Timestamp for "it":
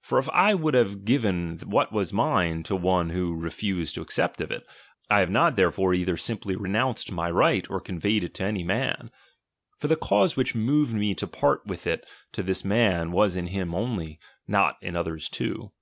4.50-4.66, 8.24-8.32, 11.86-12.06